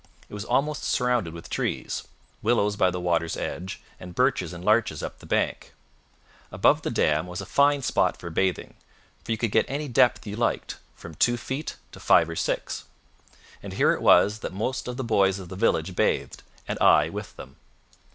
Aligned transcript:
It 0.29 0.33
was 0.33 0.45
almost 0.45 0.83
surrounded 0.83 1.31
with 1.31 1.47
trees, 1.47 2.05
willows 2.41 2.75
by 2.75 2.89
the 2.89 2.99
water's 2.99 3.37
edge, 3.37 3.83
and 3.99 4.15
birches 4.15 4.51
and 4.51 4.65
larches 4.65 5.03
up 5.03 5.19
the 5.19 5.27
bank. 5.27 5.73
Above 6.51 6.81
the 6.81 6.89
dam 6.89 7.27
was 7.27 7.39
a 7.39 7.45
fine 7.45 7.83
spot 7.83 8.17
for 8.17 8.31
bathing, 8.31 8.73
for 9.23 9.31
you 9.31 9.37
could 9.37 9.51
get 9.51 9.67
any 9.69 9.87
depth 9.87 10.25
you 10.25 10.35
liked 10.35 10.79
from 10.95 11.13
two 11.13 11.37
feet 11.37 11.75
to 11.91 11.99
five 11.99 12.27
or 12.27 12.35
six; 12.35 12.85
and 13.61 13.73
here 13.73 13.93
it 13.93 14.01
was 14.01 14.39
that 14.39 14.53
most 14.53 14.87
of 14.87 14.97
the 14.97 15.03
boys 15.03 15.37
of 15.37 15.49
the 15.49 15.55
village 15.55 15.95
bathed, 15.95 16.41
and 16.67 16.79
I 16.79 17.09
with 17.09 17.35
them. 17.35 17.57